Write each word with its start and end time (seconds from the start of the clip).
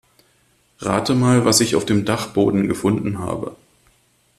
Rate 0.79 1.13
mal, 1.13 1.45
was 1.45 1.59
ich 1.61 1.75
auf 1.75 1.85
dem 1.85 2.05
Dachboden 2.05 2.67
gefunden 2.67 3.19
habe. 3.19 3.55